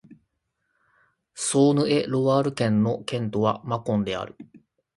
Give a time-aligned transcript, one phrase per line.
[1.35, 4.35] ソーヌ＝エ＝ロワール県の県都はマコンである